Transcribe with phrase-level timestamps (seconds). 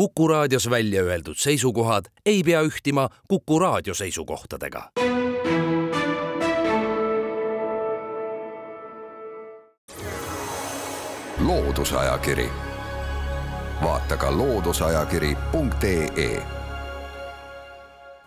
[0.00, 4.90] Kuku raadios välja öeldud seisukohad ei pea ühtima Kuku raadio seisukohtadega.
[11.38, 12.48] loodusajakiri,
[13.82, 16.42] vaata ka looduseajakiri.ee.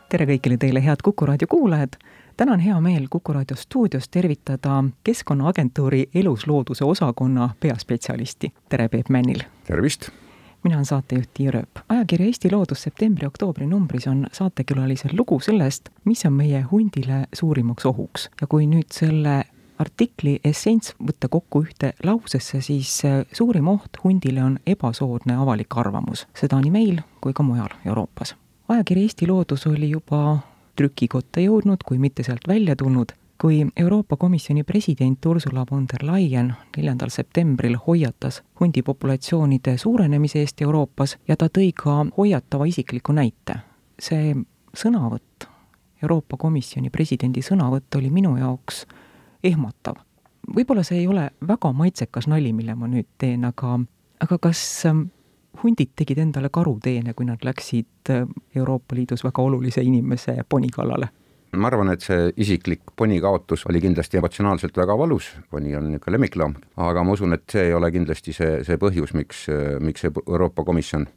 [0.10, 1.90] tere kõigile teile, head Kuku raadio kuulajad
[2.38, 9.40] täna on hea meel Kuku raadio stuudios tervitada Keskkonnaagentuuri eluslooduse osakonna peaspetsialisti, tere Peep Männil!
[9.64, 10.23] tervist!
[10.64, 11.80] Mina olen saatejuht Tiia Rööp.
[11.90, 18.30] ajakirja Eesti Loodus septembri-oktoobri numbris on saatekülalisel lugu sellest, mis on meie hundile suurimaks ohuks
[18.42, 19.44] ja kui nüüd selle
[19.80, 26.28] artikli essents võtta kokku ühte lausesse, siis äh, suurim oht hundile on ebasoodne avalik arvamus,
[26.38, 28.36] seda nii meil kui ka mujal Euroopas.
[28.70, 30.38] ajakiri Eesti Loodus oli juba
[30.76, 33.12] trükikotta jõudnud, kui mitte sealt välja tulnud,
[33.42, 41.18] kui Euroopa Komisjoni president Ursula von der Leyen neljandal septembril hoiatas hundipopulatsioonide suurenemise eest Euroopas
[41.28, 43.56] ja ta tõi ka hoiatava isikliku näite.
[44.00, 44.36] see
[44.78, 45.48] sõnavõtt,
[46.02, 48.86] Euroopa Komisjoni presidendi sõnavõtt oli minu jaoks
[49.44, 49.96] ehmatav.
[50.56, 53.80] võib-olla see ei ole väga maitsekas nali, mille ma nüüd teen, aga,
[54.20, 54.84] aga kas
[55.64, 61.10] hundid tegid endale karuteene, kui nad läksid äh, Euroopa Liidus väga olulise inimese poni kallale?
[61.58, 66.18] Ma arvan, et see isiklik poni kaotus oli kindlasti emotsionaalselt väga valus, poni on niisugune
[66.18, 69.46] lemmikloom, aga ma usun, et see ei ole kindlasti see, see põhjus, miks,
[69.84, 71.08] miks Euroopa Komisjon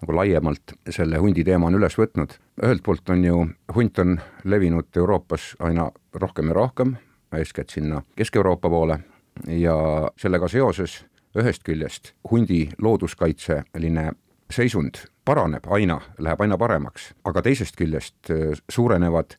[0.00, 2.36] nagu laiemalt selle hundi teema on üles võtnud.
[2.62, 3.42] ühelt poolt on ju,
[3.74, 6.96] hunt on levinud Euroopas aina rohkem ja rohkem,
[7.36, 8.98] eeskätt sinna Kesk-Euroopa poole
[9.46, 9.76] ja
[10.16, 11.04] sellega seoses
[11.36, 14.10] ühest küljest hundi looduskaitseline
[14.50, 18.32] seisund paraneb aina, läheb aina paremaks, aga teisest küljest
[18.68, 19.36] suurenevad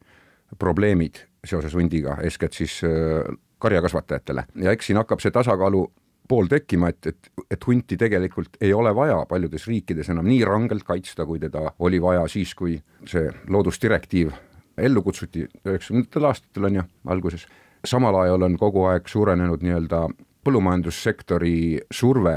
[0.59, 4.45] probleemid seoses hundiga, eeskätt siis äh, karjakasvatajatele.
[4.55, 5.85] Ja eks siin hakkab see tasakaalu
[6.27, 10.85] pool tekkima, et, et, et hunti tegelikult ei ole vaja paljudes riikides enam nii rangelt
[10.87, 12.77] kaitsta, kui teda oli vaja siis, kui
[13.09, 14.31] see loodusdirektiiv
[14.77, 15.47] ellu kutsuti.
[15.65, 17.47] üheksakümnendatel aastatel on ju, alguses.
[17.85, 20.05] samal ajal on kogu aeg suurenenud nii-öelda
[20.45, 22.35] põllumajandussektori surve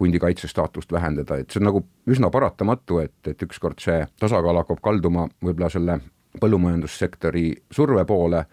[0.00, 4.82] hundikaitse staatust vähendada, et see on nagu üsna paratamatu, et, et ükskord see tasakaal hakkab
[4.82, 6.00] kalduma võib-olla selle
[6.40, 8.44] põllumajandussektori surve poole.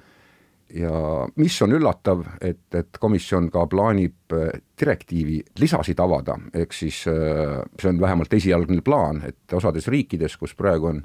[0.71, 7.01] Ja mis on üllatav, et, et komisjon ka plaanib äh, direktiivi lisasid avada, ehk siis
[7.11, 11.01] äh, see on vähemalt esialgne plaan, et osades riikides, kus praegu on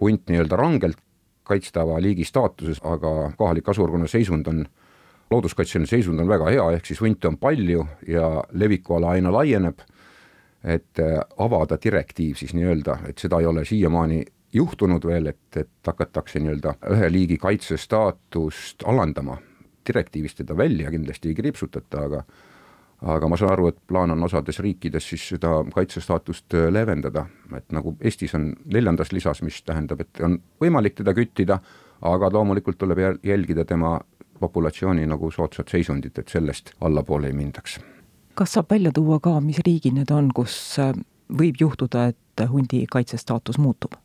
[0.00, 1.02] hunt nii-öelda rangelt
[1.42, 4.62] kaitstava liigi staatuses, aga kohalik asuurkonna seisund on
[5.30, 9.82] looduskaitseline seisund on väga hea, ehk siis hunte on palju ja levikuala aina laieneb,
[10.64, 15.86] et äh, avada direktiiv siis nii-öelda, et seda ei ole siiamaani juhtunud veel, et, et
[15.86, 19.38] hakatakse nii-öelda ühe liigi kaitse staatust alandama.
[19.88, 22.24] direktiivist teda välja kindlasti ei kriipsutata, aga
[23.02, 27.96] aga ma saan aru, et plaan on osades riikides siis seda kaitsestaatust leevendada, et nagu
[28.00, 31.58] Eestis on neljandas lisas, mis tähendab, et on võimalik teda küttida,
[32.02, 33.98] aga loomulikult tuleb jälgida tema
[34.40, 37.80] populatsiooni nagu soodsat seisundit, et sellest allapoole ei mindaks.
[38.34, 40.94] kas saab välja tuua ka, mis riigid need on, kus äh,
[41.38, 43.96] võib juhtuda, et hundi kaitsestaatus muutub?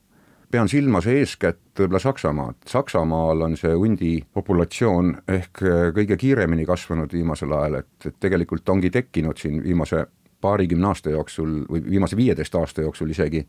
[0.55, 2.55] Pean silmas eeskätt võib-olla Saksamaad.
[2.67, 8.69] Saksamaal on see hundi populatsioon ehk äh, kõige kiiremini kasvanud viimasel ajal, et, et tegelikult
[8.71, 10.05] ongi tekkinud siin viimase
[10.41, 13.43] paarikümne aasta jooksul või viimase viieteist aasta jooksul isegi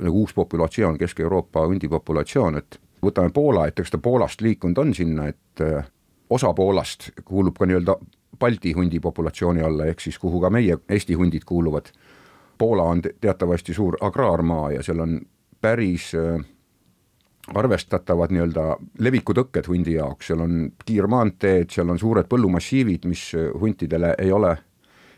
[0.00, 4.94] nagu uus populatsioon, Kesk-Euroopa hundi populatsioon, et võtame Poola, et eks ta Poolast liikunud on
[4.94, 5.86] sinna, et äh,
[6.30, 7.94] osa Poolast kuulub ka nii-öelda
[8.40, 11.92] Balti hundi populatsiooni alla, ehk siis kuhu ka meie Eesti hundid kuuluvad.
[12.58, 15.20] Poola on teatavasti suur agraarmaa ja seal on
[15.60, 16.40] päris äh,
[17.54, 18.64] arvestatavad nii-öelda
[19.02, 20.56] levikutõkked hundi jaoks, seal on
[20.86, 24.56] kiirmaanteed, seal on suured põllumassiivid, mis huntidele ei ole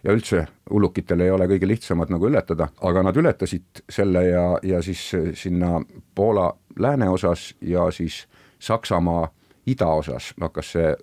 [0.04, 4.82] ja üldse ullukitel ei ole kõige lihtsamad nagu ületada, aga nad ületasid selle ja, ja
[4.82, 5.02] siis
[5.38, 5.80] sinna
[6.14, 8.26] Poola lääneosas ja siis
[8.62, 9.28] Saksamaa
[9.66, 10.94] idaosas hakkas see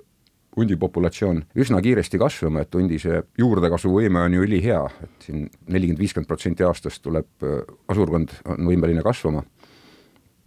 [0.59, 6.03] hundi populatsioon üsna kiiresti kasvama, et hundi see juurdekasvuvõime on ju ülihea, et siin nelikümmend,
[6.03, 9.44] viiskümmend protsenti aastas tuleb, äh, asurkond on võimeline kasvama.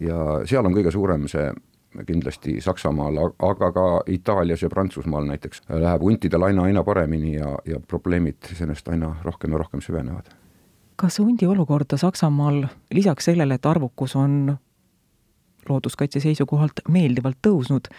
[0.03, 0.17] ja
[0.49, 1.51] seal on kõige suurem see
[2.07, 7.79] kindlasti Saksamaal, aga ka Itaalias ja Prantsusmaal näiteks läheb huntidel aina, aina paremini ja, ja
[7.79, 10.33] probleemid iseenesest aina rohkem ja rohkem süvenevad.
[10.95, 12.63] kas hundi olukorda Saksamaal
[12.93, 14.57] lisaks sellele, et arvukus on
[15.69, 17.89] looduskaitse seisukohalt meeldivalt tõusnud,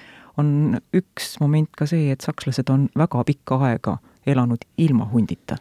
[0.40, 5.56] on üks moment ka see, et sakslased on väga pikka aega elanud ilma hundita.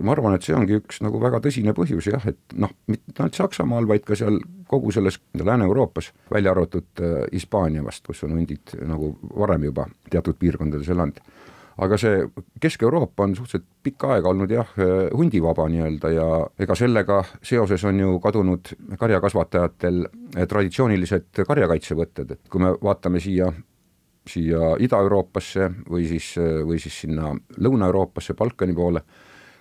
[0.00, 3.36] ma arvan, et see ongi üks nagu väga tõsine põhjus jah, et noh, mitte ainult
[3.36, 4.38] Saksamaal, vaid ka seal
[4.70, 10.38] kogu selles Lääne-Euroopas, välja arvatud äh, Hispaania vast, kus on hundid nagu varem juba teatud
[10.38, 11.18] piirkondades elanud.
[11.80, 12.22] aga see
[12.60, 14.72] Kesk-Euroopa on suhteliselt pikka aega olnud jah,
[15.16, 16.28] hundivaba nii-öelda ja
[16.58, 20.04] ega sellega seoses on ju kadunud karjakasvatajatel
[20.48, 23.50] traditsioonilised karjakaitsevõtted, et kui me vaatame siia
[24.30, 29.02] siia Ida-Euroopasse või siis, või siis sinna Lõuna-Euroopasse, Balkani poole,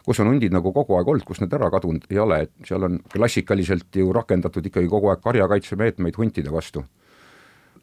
[0.05, 2.87] kus on hundid nagu kogu aeg olnud, kus need ära kadunud ei ole, et seal
[2.87, 6.85] on klassikaliselt ju rakendatud ikkagi kogu aeg karjakaitsemeetmeid huntide vastu.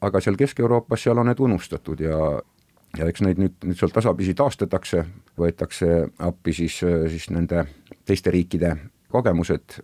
[0.01, 2.17] aga seal Kesk-Euroopas, seal on need unustatud ja
[2.97, 5.03] ja eks neid nüüd, nüüd seal tasapisi taastatakse,
[5.37, 5.87] võetakse
[6.23, 6.79] appi siis,
[7.11, 7.65] siis nende
[8.05, 8.75] teiste riikide
[9.11, 9.79] kogemused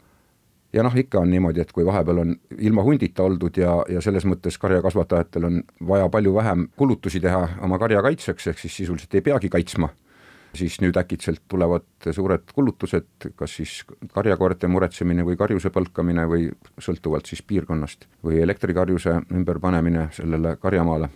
[0.73, 4.25] ja noh, ikka on niimoodi, et kui vahepeal on ilma hundita oldud ja, ja selles
[4.29, 9.25] mõttes karjakasvatajatel on vaja palju vähem kulutusi teha oma karja kaitseks, ehk siis sisuliselt ei
[9.25, 9.89] peagi kaitsma,
[10.57, 13.79] siis nüüd äkitselt tulevad suured kulutused, kas siis
[14.13, 16.49] karjakoerte muretsemine või karjuse põlkamine või
[16.81, 21.09] sõltuvalt siis piirkonnast või elektrikarjuse ümberpanemine sellele karjamaale.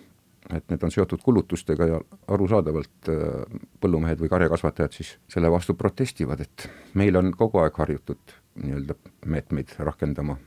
[0.56, 1.98] Et need on seotud kulutustega ja
[2.31, 8.38] arusaadavalt äh, põllumehed või karjakasvatajad siis selle vastu protestivad, et meil on kogu aeg harjutud
[8.63, 8.95] nii-öelda
[9.25, 10.38] meetmeid rakendama.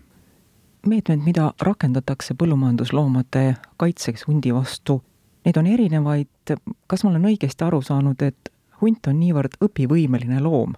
[0.86, 5.02] meetmed, mida rakendatakse põllumajandusloomade kaitseks hundi vastu,
[5.44, 6.54] neid on erinevaid,
[6.86, 10.74] kas ma olen õigesti aru saanud, et hunt on niivõrd õpivõimeline loom,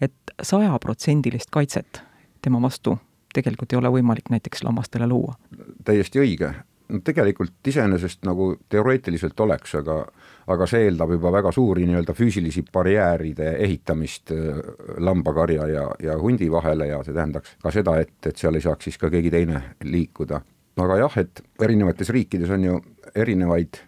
[0.00, 2.02] et sajaprotsendilist kaitset
[2.42, 2.98] tema vastu
[3.36, 5.36] tegelikult ei ole võimalik näiteks lammastele luua?
[5.84, 6.52] täiesti õige
[6.88, 10.00] no tegelikult iseenesest nagu teoreetiliselt oleks, aga
[10.46, 14.60] aga see eeldab juba väga suuri nii-öelda füüsilisi barjääride ehitamist äh,
[14.98, 18.86] lambakarja ja, ja hundi vahele ja see tähendaks ka seda, et, et seal ei saaks
[18.86, 20.40] siis ka keegi teine liikuda.
[20.76, 22.80] aga jah, et erinevates riikides on ju
[23.14, 23.82] erinevaid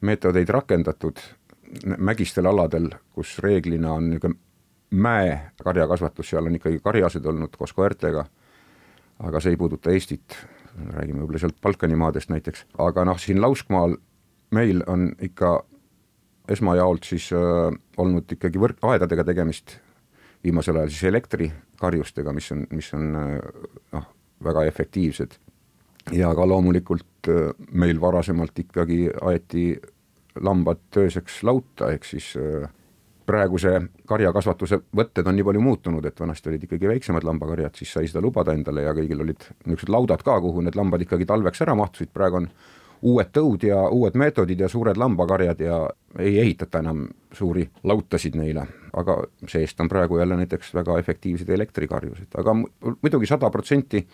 [0.00, 1.20] meetodeid rakendatud
[1.98, 4.38] mägistel aladel, kus reeglina on niisugune
[4.90, 8.22] mäekarjakasvatus, seal on ikkagi karjased olnud koos koertega,
[9.18, 10.36] aga see ei puuduta Eestit
[10.76, 13.96] räägime võib-olla sealt Balkani maadest näiteks, aga noh, siin lauskmaal
[14.54, 15.58] meil on ikka
[16.52, 19.78] esmajaolt siis äh, olnud ikkagi võrk, aedadega tegemist,
[20.44, 23.34] viimasel ajal siis elektrikarjustega, mis on, mis on äh,
[23.96, 24.08] noh,
[24.44, 25.38] väga efektiivsed.
[26.12, 29.68] ja ka loomulikult äh, meil varasemalt ikkagi aeti
[30.40, 32.68] lambad tööseks lauta, ehk siis äh,
[33.26, 33.74] praeguse
[34.08, 38.22] karjakasvatuse võtted on nii palju muutunud, et vanasti olid ikkagi väiksemad lambakarjad, siis sai seda
[38.24, 42.12] lubada endale ja kõigil olid niisugused laudad ka, kuhu need lambad ikkagi talveks ära mahtusid,
[42.14, 42.48] praegu on
[43.06, 45.80] uued tõud ja uued meetodid ja suured lambakarjad ja
[46.22, 47.04] ei ehitata enam
[47.36, 48.64] suuri lautasid neile,
[48.96, 54.06] aga see-eest on praegu jälle näiteks väga efektiivsed elektrikarjused, aga muidugi sada protsenti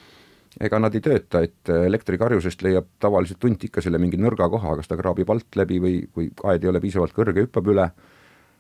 [0.61, 4.91] ega nad ei tööta, et elektrikarjusest leiab tavaliselt hunt ikka selle mingi nõrga koha, kas
[4.91, 7.87] ta kraabib alt läbi või kui aed ei ole piisavalt kõrge, hüppab üle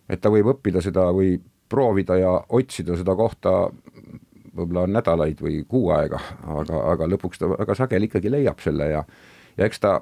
[0.08, 1.36] et ta võib õppida seda või
[1.72, 3.52] proovida ja otsida seda kohta
[4.52, 9.04] võib-olla nädalaid või kuu aega, aga, aga lõpuks ta väga sageli ikkagi leiab selle ja
[9.58, 10.00] ja eks ta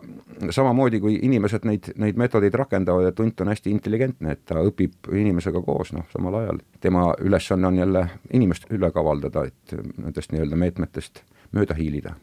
[0.55, 5.11] samamoodi, kui inimesed neid, neid meetodeid rakendavad, et hunt on hästi intelligentne, et ta õpib
[5.11, 6.63] inimesega koos, noh, samal ajal.
[6.81, 12.15] tema ülesanne on jälle inimest üle kavaldada, et nendest nii-öelda meetmetest mööda hiilida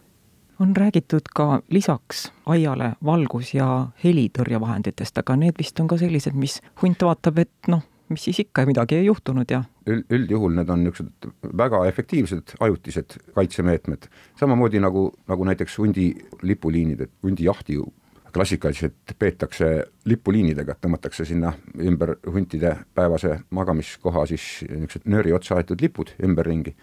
[0.60, 6.62] on räägitud ka lisaks aiale valgus- ja helitõrjevahenditest, aga need vist on ka sellised, mis
[6.82, 10.84] hunt vaatab, et noh, mis siis ikka, midagi ei juhtunud ja Üld, üldjuhul need on
[10.84, 14.10] niisugused väga efektiivsed ajutised kaitsemeetmed,
[14.40, 16.10] samamoodi nagu, nagu näiteks hundi
[16.42, 17.88] lipuliinid, et hundijahti ju
[18.34, 19.70] klassikaliselt peetakse
[20.06, 26.76] lipuliinidega, tõmmatakse sinna ümber huntide päevase magamiskoha siis niisugused nööri otsa aetud lipud ümberringi.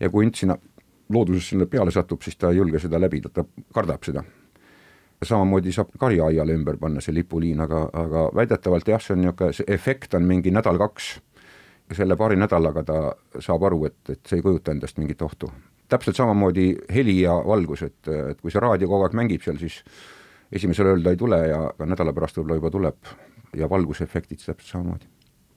[0.00, 0.58] Ja kui hunt sinna
[1.12, 3.44] looduses sinna peale satub, siis ta ei julge seda läbida, ta
[3.74, 4.24] kardab seda.
[5.22, 9.68] samamoodi saab karjaaiale ümber panna see lipuliin, aga, aga väidetavalt jah, see on niisugune, see
[9.68, 11.20] efekt on mingi nädal-kaks.
[11.92, 12.96] selle paari nädalaga ta
[13.38, 15.52] saab aru, et, et see ei kujuta endast mingit ohtu.
[15.88, 19.82] täpselt samamoodi heli ja valgus, et, et kui see raadio kogu aeg mängib seal, siis
[20.52, 23.12] esimesel ööl ta ei tule ja nädala pärast võib-olla juba tuleb
[23.56, 25.06] ja valgusefektid täpselt samamoodi.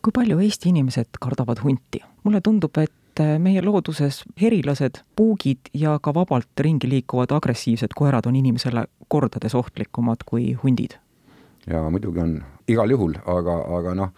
[0.01, 2.03] kui palju Eesti inimesed kardavad hunti?
[2.23, 7.95] mulle tundub, et et äh, meie looduses herilased, puugid ja ka vabalt ringi liikuvad agressiivsed
[7.95, 10.97] koerad on inimesele kordades ohtlikumad kui hundid.
[11.67, 14.11] jaa, muidugi on, igal juhul, aga, aga noh,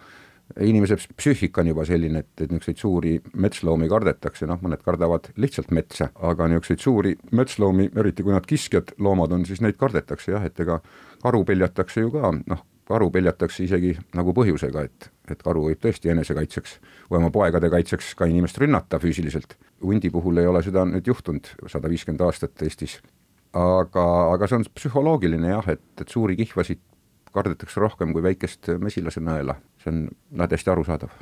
[0.60, 5.70] inimese psüühika on juba selline, et, et niisuguseid suuri metsloomi kardetakse, noh, mõned kardavad lihtsalt
[5.70, 10.44] metsa, aga niisuguseid suuri metsloomi, eriti kui nad kiskjad loomad on, siis neid kardetakse jah,
[10.44, 10.80] et ega
[11.22, 16.12] karu peljatakse ju ka, noh, karu peljatakse isegi nagu põhjusega, et, et karu võib tõesti
[16.12, 16.74] enesekaitseks
[17.10, 19.56] või oma poegade kaitseks ka inimest rünnata füüsiliselt.
[19.82, 22.98] hundi puhul ei ole seda nüüd juhtunud sada viiskümmend aastat Eestis.
[23.52, 24.04] aga,
[24.34, 26.80] aga see on psühholoogiline jah, et, et suuri kihvasid
[27.32, 31.12] kardetakse rohkem kui väikest mesilase nõela, see on täiesti arusaadav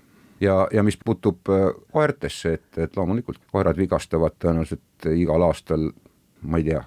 [0.41, 5.91] ja, ja mis puutub äh, koertesse, et, et loomulikult koerad vigastavad tõenäoliselt igal aastal,
[6.43, 6.83] ma ei tea,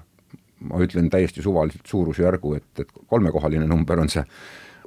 [0.69, 4.23] ma ütlen täiesti suvaliselt suurusjärgu, et, et kolmekohaline number on see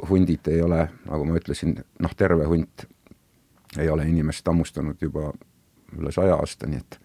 [0.09, 2.87] hundid ei ole, nagu ma ütlesin, noh, terve hunt
[3.81, 5.31] ei ole inimest hammustanud juba
[5.97, 6.99] üle saja aasta, nii et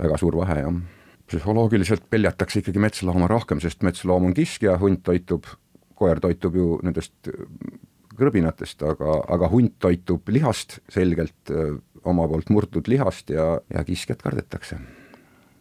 [0.00, 0.80] väga suur vahe jah.
[1.30, 5.46] psühholoogiliselt peljatakse ikkagi metslooma rohkem, sest metsloom on kiskja, hunt toitub,
[5.94, 7.30] koer toitub ju nendest
[8.18, 11.52] krõbinatest, aga, aga hunt toitub lihast selgelt,
[12.04, 14.80] oma poolt murtud lihast ja, ja kiskjat kardetakse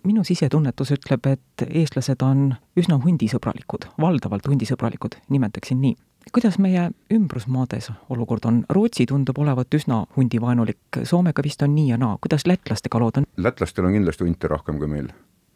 [0.08, 5.98] minu sisetunnetus ütleb, et eestlased on üsna hundisõbralikud, valdavalt hundisõbralikud, nimetaksin nii.
[6.32, 8.64] Kuidas meie ümbrusmaades olukord on?
[8.70, 13.28] Rootsi tundub olevat üsna hundivaenulik, Soomega vist on nii ja naa, kuidas lätlastega lood on?
[13.38, 15.10] lätlastel on kindlasti hunte rohkem kui meil.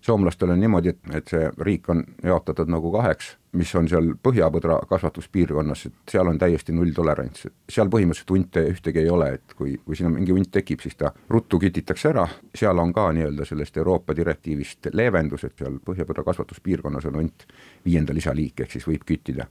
[0.03, 4.81] Soomlastel on niimoodi, et, et see riik on jaotatud nagu kaheks, mis on seal põhjapõdra
[4.89, 9.95] kasvatuspiirkonnas, et seal on täiesti nulltolerants, seal põhimõtteliselt hunte ühtegi ei ole, et kui, kui
[9.95, 14.15] sinna mingi hunt tekib, siis ta ruttu kititakse ära, seal on ka nii-öelda sellest Euroopa
[14.15, 17.47] direktiivist leevendus, et seal põhjapõdra kasvatuspiirkonnas on hunt
[17.85, 19.47] viienda lisaliik, ehk siis võib küttida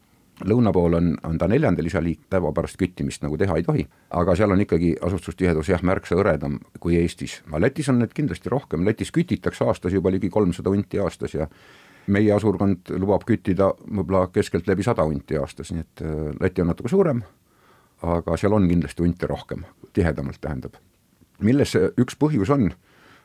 [0.48, 3.84] lõuna pool on, on ta neljanda lisaliik, päevapärast küttimist nagu teha ei tohi,
[4.18, 7.40] aga seal on ikkagi asustustihedus jah, märksa hõredam kui Eestis.
[7.48, 11.48] aga Lätis on need kindlasti rohkem, Lätis kütitakse aastas juba ligi kolmsada hunti aastas ja
[12.06, 16.90] meie asurkond lubab küttida võib-olla keskeltläbi sada hunti aastas, nii et äh, Läti on natuke
[16.90, 17.22] suurem,
[18.02, 20.80] aga seal on kindlasti hunte rohkem, tihedamalt tähendab.
[21.42, 22.70] milles see üks põhjus on,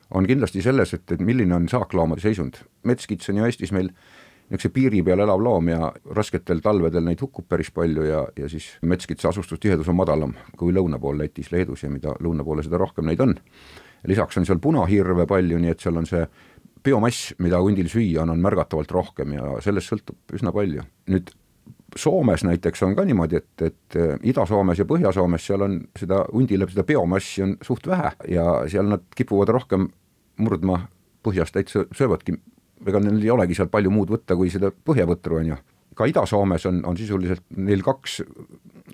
[0.09, 2.61] on kindlasti selles, et, et milline on saakloomade seisund.
[2.83, 3.91] metskits on ju Eestis meil
[4.47, 8.69] niisuguse piiri peal elav loom ja rasketel talvedel neid hukkub päris palju ja, ja siis
[8.81, 13.09] metskitsa asustustihedus on madalam kui lõuna pool Lätis, Leedus ja mida lõuna poole, seda rohkem
[13.09, 13.35] neid on.
[14.07, 16.23] lisaks on seal punahirve palju, nii et seal on see
[16.83, 20.85] biomass, mida hundil süüa on, on märgatavalt rohkem ja sellest sõltub üsna palju.
[21.11, 21.35] nüüd
[21.97, 23.95] Soomes näiteks on ka niimoodi, et, et
[24.27, 29.05] Ida-Soomes ja Põhja-Soomes seal on seda hundile seda biomassi on suht vähe ja seal nad
[29.15, 29.87] kipuvad rohkem
[30.37, 30.81] murdma
[31.23, 32.35] põhjas täitsa söövadki
[32.85, 35.57] ega neil ei olegi seal palju muud võtta kui seda põhjavõtru, on ju.
[35.97, 38.21] ka Ida-Soomes on, on sisuliselt neil kaks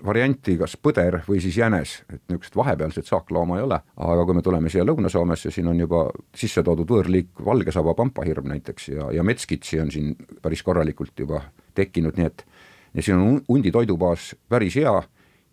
[0.06, 3.80] varianti, kas põder või siis jänes, et niisugust vahepealset saaklooma ei ole.
[3.96, 8.90] aga kui me tuleme siia Lõuna-Soomesse, siin on juba sisse toodud võõrliik valgesaba pampahirm näiteks
[8.90, 11.44] ja, ja metskitsi on siin päris korralikult juba
[11.76, 12.46] tekkinud, nii et
[12.94, 14.96] ja siin on hundi toidubaas päris hea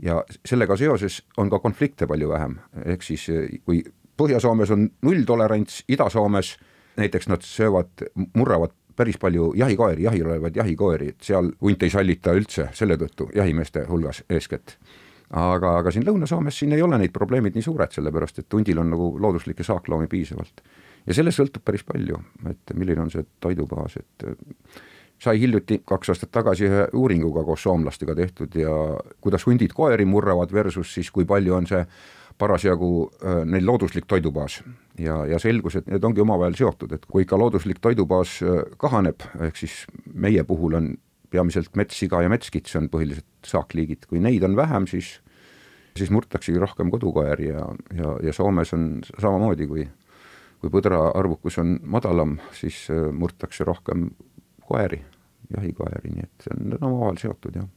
[0.03, 3.27] ja sellega seoses on ka konflikte palju vähem, ehk siis
[3.65, 3.85] kui
[4.21, 6.59] Põhja-Soomes on nulltolerants, Ida-Soomes
[6.97, 12.35] näiteks nad söövad, murravad päris palju jahikoeri, jahil olevaid jahikoeri, et seal hunt ei sallita
[12.37, 14.77] üldse selle tõttu jahimeeste hulgas eeskätt.
[15.31, 18.91] aga, aga siin Lõuna-Soomes siin ei ole neid probleemid nii suured, sellepärast et hundil on
[18.91, 20.63] nagu looduslikke saakloomi piisavalt.
[21.07, 22.21] ja sellest sõltub päris palju,
[22.51, 24.27] et milline on see toidubaas, et
[25.21, 28.73] sai hiljuti kaks aastat tagasi ühe uuringuga koos soomlastega tehtud ja
[29.21, 31.85] kuidas hundid koeri murravad versus siis kui palju on see
[32.41, 34.61] parasjagu äh, neil looduslik toidubaas
[34.99, 39.25] ja, ja selgus, et need ongi omavahel seotud, et kui ikka looduslik toidubaas äh, kahaneb,
[39.47, 40.93] ehk siis meie puhul on
[41.31, 45.19] peamiselt metssiga ja metskits on põhilised saakliigid, kui neid on vähem, siis
[45.99, 48.85] siis murtaksegi rohkem kodukoeri ja, ja, ja Soomes on
[49.19, 49.89] samamoodi, kui
[50.61, 54.11] kui põdra arvukus on madalam, siis äh, murtakse rohkem
[54.69, 55.01] koeri,
[55.57, 57.69] jahikoeri, nii et see on omavahel seotud, jah.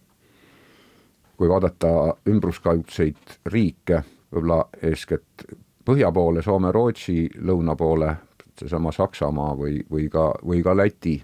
[1.37, 1.89] kui vaadata
[2.29, 5.45] ümbruskaudseid riike võib-olla eeskätt
[5.85, 8.15] põhja poole, Soome, Rootsi, lõuna poole,
[8.59, 11.17] seesama Saksamaa või, või ka, või ka Läti,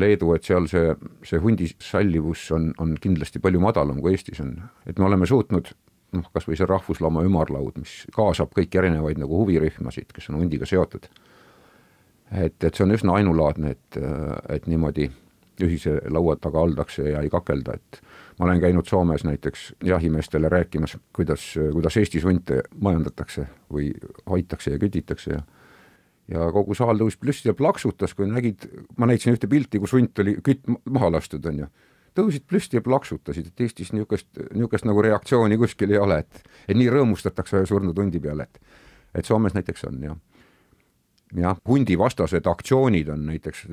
[0.00, 0.94] Leedu, et seal see,
[1.26, 4.54] see hundi sallivus on, on kindlasti palju madalam kui Eestis on.
[4.86, 5.72] et me oleme suutnud
[6.16, 10.66] noh, kas või see rahvuslooma ümarlaud, mis kaasab kõiki erinevaid nagu huvirühmasid, kes on hundiga
[10.66, 11.08] seotud.
[12.30, 14.00] et, et see on üsna ainulaadne, et,
[14.48, 15.10] et niimoodi
[15.60, 18.00] ühise laua taga oldakse ja ei kakelda, et
[18.40, 21.42] ma olen käinud Soomes näiteks jahimeestele rääkimas, kuidas,
[21.72, 23.90] kuidas Eestis hunte majandatakse või
[24.30, 25.42] hoitakse ja kütitakse ja
[26.30, 28.64] ja kogu saal tõusis püsti ja plaksutas, kui nägid,
[28.96, 31.66] ma näitasin ühte pilti, kus hunt oli kütt maha lastud, on ju.
[32.14, 36.78] tõusid püsti ja plaksutasid, et Eestis niisugust, niisugust nagu reaktsiooni kuskil ei ole, et et
[36.78, 38.62] nii rõõmustatakse ühe surnud hundi peale, et
[39.14, 40.16] et Soomes näiteks on, jah
[41.36, 43.64] jah, hundivastased aktsioonid on näiteks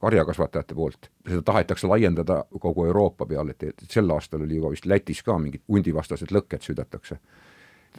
[0.00, 5.22] karjakasvatajate poolt, seda tahetakse laiendada kogu Euroopa peale, et, sel aastal oli juba vist Lätis
[5.22, 7.18] ka mingid hundivastased lõkked südatakse.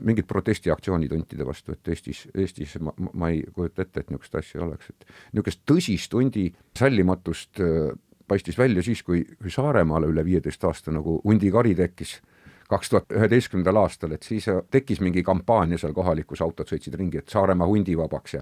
[0.01, 4.63] mingid protestiaktsioonid huntide vastu, et Eestis, Eestis ma, ma ei kujuta ette, et niisugust asja
[4.65, 6.47] oleks, et niisugust tõsist hundi
[6.79, 7.91] sallimatust äh,
[8.27, 12.21] paistis välja siis, kui, Saaremaale üle viieteist aasta nagu hundikari tekkis
[12.69, 17.29] kaks tuhat üheteistkümnendal aastal, et siis tekkis mingi kampaania seal kohalikus, autod sõitsid ringi, et
[17.29, 18.41] Saaremaa hundivabaks ja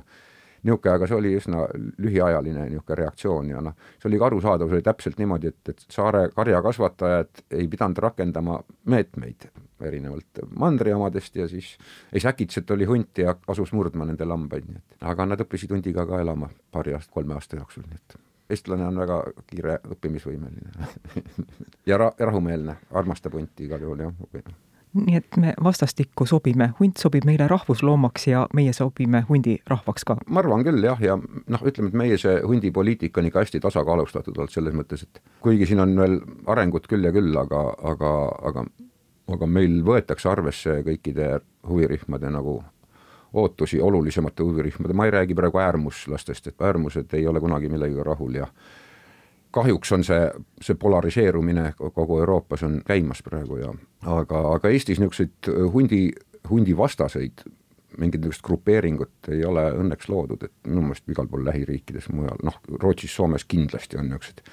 [0.63, 1.65] niisugune, aga see oli üsna
[2.01, 5.85] lühiajaline niisugune reaktsioon ja noh, see oli ka arusaadav, see oli täpselt niimoodi, et, et
[5.89, 8.59] saare karjakasvatajad ei pidanud rakendama
[8.93, 9.49] meetmeid
[9.85, 11.77] erinevalt mandri omadest ja siis
[12.13, 14.97] ei säkitselt oli hunt ja asus murdma nende lambaid, nii et.
[15.11, 18.19] Aga nad õppisid hundiga ka elama paari aasta, kolme aasta jooksul, nii et.
[18.51, 20.89] Eestlane on väga kiire õppimisvõimeline
[21.89, 24.51] ja ra-, rahumeelne, armastab hunti igal juhul, jah
[24.93, 30.17] nii et me vastastikku sobime, hunt sobib meile rahvusloomaks ja meie sobime hundirahvaks ka.
[30.27, 34.37] ma arvan küll jah, ja noh, ütleme, et meie see hundipoliitika on ikka hästi tasakaalustatud
[34.37, 36.19] olnud selles mõttes, et kuigi siin on veel
[36.51, 38.13] arengut küll ja küll, aga, aga,
[38.51, 38.65] aga
[39.31, 42.59] aga meil võetakse arvesse kõikide huvirühmade nagu
[43.33, 48.35] ootusi, olulisemate huvirühmade, ma ei räägi praegu äärmuslastest, et äärmused ei ole kunagi millegagi rahul
[48.41, 48.47] ja
[49.51, 50.27] kahjuks on see,
[50.61, 53.71] see polariseerumine kogu Euroopas on käimas praegu ja
[54.07, 56.03] aga, aga Eestis niisuguseid hundi,
[56.49, 57.43] hundivastaseid
[57.97, 62.59] mingit niisugust grupeeringut ei ole õnneks loodud, et minu meelest igal pool lähiriikides mujal, noh,
[62.79, 64.45] Rootsis, Soomes kindlasti on niisugused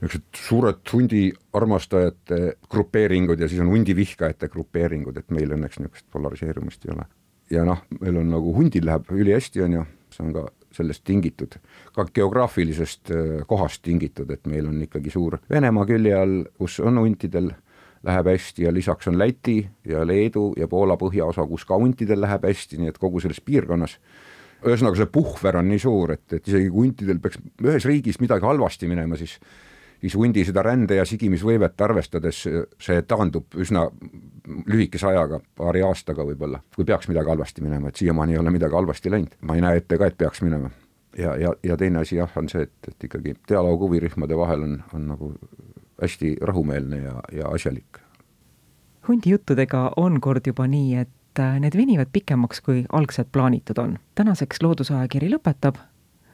[0.00, 1.22] niisugused suured hundi
[1.56, 2.40] armastajate
[2.70, 7.06] grupeeringud ja siis on hundivihkajate grupeeringud, et meil õnneks niisugust polariseerumist ei ole.
[7.50, 11.58] ja noh, meil on nagu hundil läheb ülihästi, on ju, see on ka sellest tingitud,
[11.94, 17.00] ka geograafilisest äh, kohast tingitud, et meil on ikkagi suur Venemaa külje all, kus on
[17.02, 17.52] huntidel
[18.06, 22.44] läheb hästi ja lisaks on Läti ja Leedu ja Poola põhjaosa, kus ka huntidel läheb
[22.46, 23.96] hästi, nii et kogu selles piirkonnas.
[24.66, 28.46] Ühesõnaga, see puhver on nii suur, et, et isegi kui huntidel peaks ühes riigis midagi
[28.46, 29.36] halvasti minema, siis
[30.00, 32.42] siis hundi seda rände- ja sigimisvõimet arvestades
[32.80, 33.86] see taandub üsna
[34.66, 38.74] lühikese ajaga, paari aastaga võib-olla, kui peaks midagi halvasti minema, et siiamaani ei ole midagi
[38.74, 40.70] halvasti läinud, ma ei näe ette ka, et peaks minema.
[41.18, 44.82] ja, ja, ja teine asi jah, on see, et, et ikkagi dialoog huvirühmade vahel on,
[44.94, 45.32] on nagu
[46.02, 48.00] hästi rahumeelne ja, ja asjalik.
[49.08, 53.98] hundijuttudega on kord juba nii, et äh, need venivad pikemaks, kui algselt plaanitud on.
[54.14, 55.80] tänaseks Loodusajakiri lõpetab,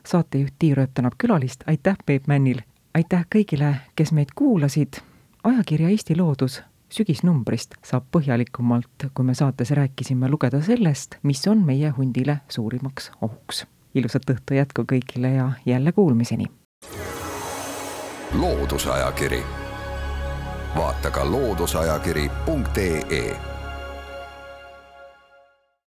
[0.06, 2.62] saatejuht Tiir Ööp tänab külalist, aitäh Peep Männil
[2.94, 4.92] aitäh kõigile, kes meid kuulasid.
[5.44, 11.90] ajakirja Eesti Loodus sügisnumbrist saab põhjalikumalt, kui me saates rääkisime, lugeda sellest, mis on meie
[11.90, 13.66] hundile suurimaks ohuks.
[13.94, 16.46] ilusat õhtu jätku kõigile ja jälle kuulmiseni.
[18.40, 19.42] loodusajakiri,
[20.76, 23.51] vaata ka looduseajakiri.ee